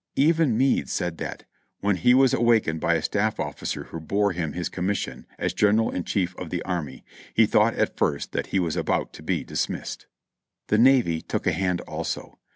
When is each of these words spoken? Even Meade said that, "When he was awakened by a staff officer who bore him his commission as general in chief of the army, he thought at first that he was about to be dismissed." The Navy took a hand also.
Even 0.15 0.57
Meade 0.57 0.89
said 0.89 1.19
that, 1.19 1.43
"When 1.81 1.97
he 1.97 2.15
was 2.15 2.33
awakened 2.33 2.81
by 2.81 2.95
a 2.95 3.03
staff 3.03 3.39
officer 3.39 3.83
who 3.83 3.99
bore 3.99 4.31
him 4.31 4.53
his 4.53 4.67
commission 4.67 5.27
as 5.37 5.53
general 5.53 5.91
in 5.91 6.05
chief 6.05 6.35
of 6.37 6.49
the 6.49 6.63
army, 6.63 7.05
he 7.35 7.45
thought 7.45 7.75
at 7.75 7.97
first 7.97 8.31
that 8.31 8.47
he 8.47 8.57
was 8.57 8.75
about 8.75 9.13
to 9.13 9.21
be 9.21 9.43
dismissed." 9.43 10.07
The 10.69 10.79
Navy 10.79 11.21
took 11.21 11.45
a 11.45 11.51
hand 11.51 11.81
also. 11.81 12.39